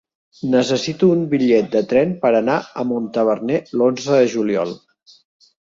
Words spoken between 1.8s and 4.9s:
tren per anar a Montaverner l'onze de juliol.